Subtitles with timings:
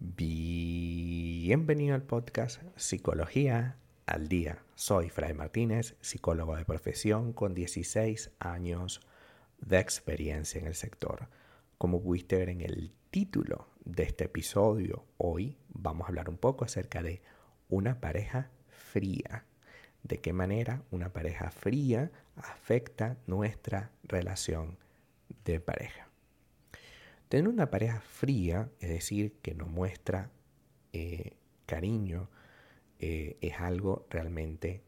[0.00, 4.62] Bienvenido al podcast Psicología al Día.
[4.76, 9.00] Soy Fray Martínez, psicólogo de profesión con 16 años
[9.60, 11.26] de experiencia en el sector.
[11.78, 16.64] Como pudiste ver en el título de este episodio, hoy vamos a hablar un poco
[16.64, 17.20] acerca de
[17.68, 19.46] una pareja fría.
[20.04, 24.78] De qué manera una pareja fría afecta nuestra relación
[25.44, 26.07] de pareja.
[27.28, 30.30] Tener una pareja fría, es decir, que no muestra
[30.92, 32.30] eh, cariño,
[32.98, 34.82] eh, es algo realmente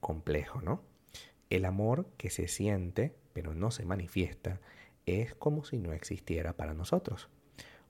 [0.00, 0.82] complejo, ¿no?
[1.48, 4.60] El amor que se siente, pero no se manifiesta,
[5.06, 7.28] es como si no existiera para nosotros.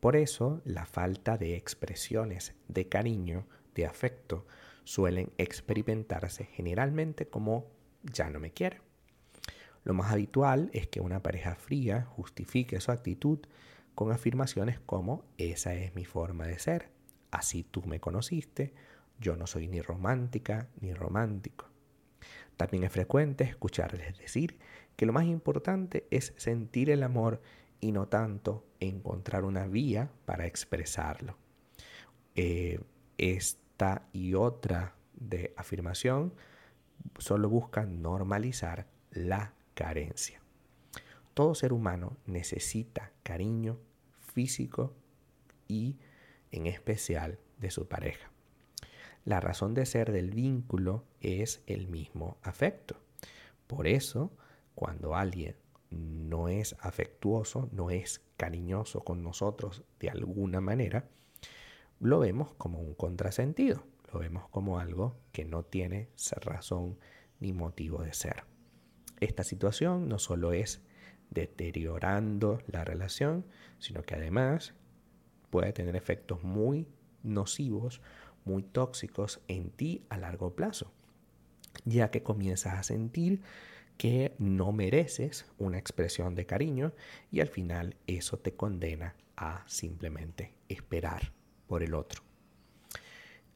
[0.00, 4.46] Por eso, la falta de expresiones de cariño, de afecto,
[4.84, 7.66] suelen experimentarse generalmente como
[8.02, 8.80] ya no me quiere.
[9.84, 13.40] Lo más habitual es que una pareja fría justifique su actitud
[13.98, 16.92] con afirmaciones como esa es mi forma de ser,
[17.32, 18.72] así tú me conociste,
[19.18, 21.66] yo no soy ni romántica ni romántico.
[22.56, 24.56] También es frecuente escucharles decir
[24.94, 27.42] que lo más importante es sentir el amor
[27.80, 31.36] y no tanto encontrar una vía para expresarlo.
[32.36, 32.78] Eh,
[33.16, 36.34] esta y otra de afirmación
[37.18, 40.40] solo buscan normalizar la carencia.
[41.34, 43.80] Todo ser humano necesita cariño,
[44.38, 44.94] físico
[45.66, 45.96] y
[46.52, 48.30] en especial de su pareja.
[49.24, 53.00] La razón de ser del vínculo es el mismo afecto.
[53.66, 54.30] Por eso,
[54.76, 55.56] cuando alguien
[55.90, 61.08] no es afectuoso, no es cariñoso con nosotros de alguna manera,
[61.98, 66.10] lo vemos como un contrasentido, lo vemos como algo que no tiene
[66.42, 66.96] razón
[67.40, 68.44] ni motivo de ser.
[69.18, 70.80] Esta situación no solo es
[71.30, 73.44] deteriorando la relación,
[73.78, 74.74] sino que además
[75.50, 76.86] puede tener efectos muy
[77.22, 78.00] nocivos,
[78.44, 80.92] muy tóxicos en ti a largo plazo,
[81.84, 83.42] ya que comienzas a sentir
[83.96, 86.92] que no mereces una expresión de cariño
[87.30, 91.32] y al final eso te condena a simplemente esperar
[91.66, 92.22] por el otro.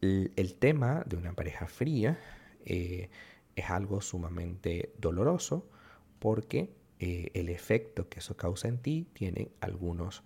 [0.00, 2.20] El, tema de una pareja fría
[2.64, 3.10] eh,
[3.56, 5.68] es algo sumamente doloroso
[6.20, 10.24] porque eh, el efecto que eso causa en ti tiene algunos,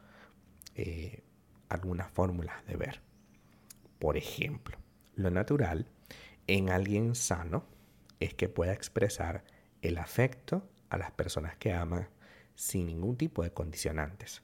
[0.74, 1.22] eh,
[1.68, 3.02] algunas fórmulas de ver.
[3.98, 4.78] Por ejemplo,
[5.14, 5.86] lo natural
[6.46, 7.66] en alguien sano
[8.20, 9.44] es que pueda expresar
[9.82, 12.08] el afecto a las personas que ama
[12.54, 14.42] sin ningún tipo de condicionantes.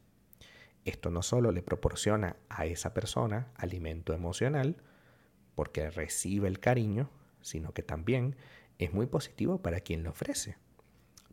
[0.84, 4.76] Esto no solo le proporciona a esa persona alimento emocional,
[5.54, 7.10] porque recibe el cariño,
[7.40, 8.36] sino que también
[8.78, 10.56] es muy positivo para quien lo ofrece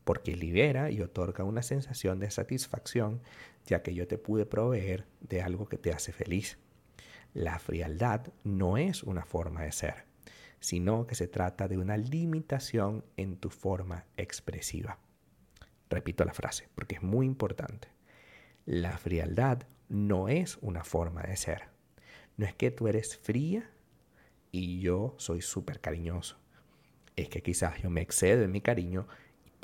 [0.06, 3.22] porque libera y otorga una sensación de satisfacción,
[3.66, 6.58] ya que yo te pude proveer de algo que te hace feliz.
[7.34, 10.06] La frialdad no es una forma de ser,
[10.60, 15.00] sino que se trata de una limitación en tu forma expresiva.
[15.90, 17.90] Repito la frase, porque es muy importante.
[18.66, 21.64] La frialdad no es una forma de ser.
[22.38, 23.70] No es que tú eres fría
[24.52, 26.38] y yo soy súper cariñoso.
[27.16, 29.08] Es que quizás yo me excedo en mi cariño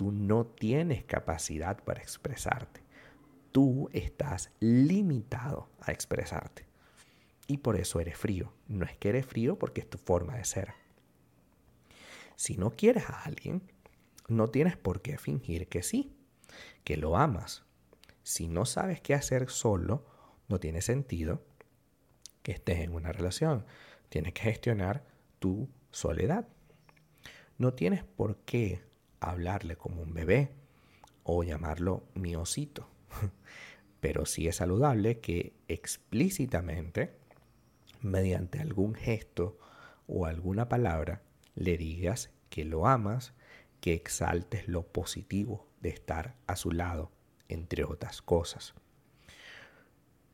[0.02, 2.82] tú no tienes capacidad para expresarte.
[3.52, 6.66] Tú estás limitado a expresarte.
[7.46, 8.52] Y por eso eres frío.
[8.68, 10.74] No es que eres frío porque es tu forma de ser.
[12.36, 13.62] Si no quieres a alguien,
[14.28, 16.16] no tienes por qué fingir que sí,
[16.84, 17.64] que lo amas.
[18.24, 20.04] Si no sabes qué hacer solo,
[20.48, 21.44] no tiene sentido
[22.42, 23.68] que estés en una relación.
[24.10, 25.06] Tienes que gestionar
[25.38, 26.48] tu soledad.
[27.60, 28.82] No tienes por qué
[29.22, 30.52] hablarle como un bebé
[31.24, 32.90] o llamarlo mi osito.
[34.02, 37.14] Pero sí es saludable que explícitamente,
[38.02, 39.58] mediante algún gesto
[40.08, 41.22] o alguna palabra,
[41.56, 43.34] le digas que lo amas,
[43.80, 47.12] que exaltes lo positivo de estar a su lado,
[47.48, 48.74] entre otras cosas.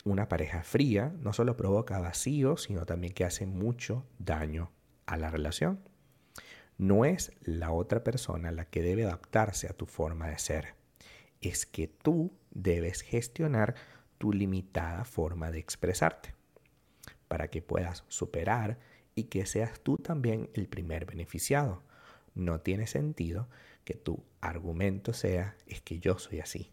[0.06, 4.72] Una pareja fría no solo provoca vacío, sino también que hace mucho daño
[5.06, 5.82] a la relación.
[6.78, 10.76] No es la otra persona la que debe adaptarse a tu forma de ser.
[11.42, 13.76] Es que tú debes gestionar
[14.18, 16.34] tu limitada forma de expresarte
[17.28, 18.80] para que puedas superar
[19.16, 21.84] y que seas tú también el primer beneficiado.
[22.36, 23.50] No tiene sentido
[23.84, 26.72] que tu argumento sea es que yo soy así.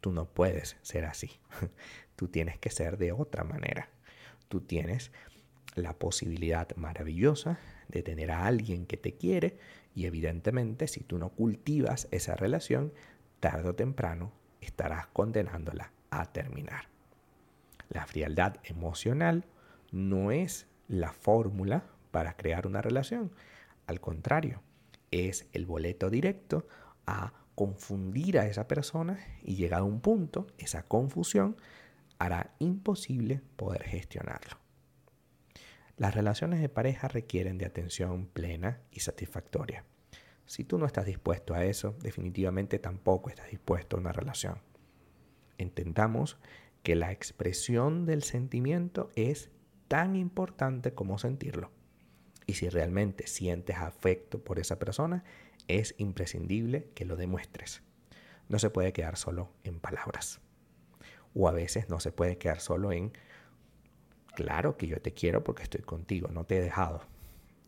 [0.00, 1.30] Tú no puedes ser así.
[2.16, 3.90] Tú tienes que ser de otra manera.
[4.48, 5.10] Tú tienes
[5.74, 7.58] la posibilidad maravillosa
[7.88, 9.58] de tener a alguien que te quiere
[9.94, 12.92] y evidentemente si tú no cultivas esa relación,
[13.40, 16.88] tarde o temprano estarás condenándola a terminar.
[17.88, 19.44] La frialdad emocional
[19.92, 23.32] no es la fórmula para crear una relación.
[23.86, 24.62] Al contrario,
[25.10, 26.66] es el boleto directo
[27.06, 31.56] a confundir a esa persona y llegado a un punto, esa confusión
[32.18, 34.65] hará imposible poder gestionarlo.
[35.96, 39.84] Las relaciones de pareja requieren de atención plena y satisfactoria.
[40.44, 44.60] Si tú no estás dispuesto a eso, definitivamente tampoco estás dispuesto a una relación.
[45.56, 46.36] Entendamos
[46.82, 49.50] que la expresión del sentimiento es
[49.88, 51.72] tan importante como sentirlo.
[52.46, 55.24] Y si realmente sientes afecto por esa persona,
[55.66, 57.82] es imprescindible que lo demuestres.
[58.48, 60.40] No se puede quedar solo en palabras.
[61.34, 63.12] O a veces no se puede quedar solo en,
[64.36, 67.02] claro que yo te quiero porque estoy contigo, no te he dejado.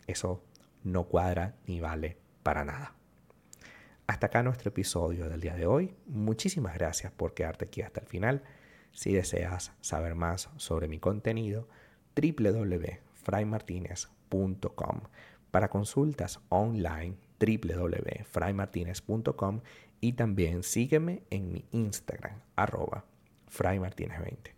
[0.06, 0.44] Eso
[0.84, 2.94] no cuadra ni vale para nada.
[4.06, 5.96] Hasta acá nuestro episodio del día de hoy.
[6.06, 8.44] Muchísimas gracias por quedarte aquí hasta el final.
[8.92, 11.66] Si deseas saber más sobre mi contenido,
[12.14, 15.00] www.fraymartinez.com.
[15.50, 19.60] Para consultas online, www.fraymartinez.com
[20.00, 23.04] y también sígueme en mi Instagram, arroba
[23.50, 24.57] fraymartinez20.